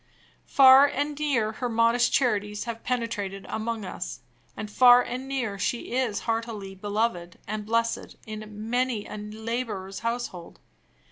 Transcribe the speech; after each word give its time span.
Far 0.47 0.87
and 0.87 1.15
near 1.19 1.51
her 1.51 1.69
modest 1.69 2.11
charities 2.11 2.63
have 2.63 2.81
penetrated 2.83 3.45
among 3.47 3.85
us; 3.85 4.21
and 4.57 4.71
far 4.71 5.03
and 5.03 5.27
near 5.27 5.59
she 5.59 5.91
is 5.91 6.21
heartily 6.21 6.73
beloved 6.73 7.37
and 7.47 7.67
blessed 7.67 8.15
in 8.25 8.49
many 8.67 9.05
a 9.05 9.17
laborer's 9.17 9.99
household. 9.99 10.59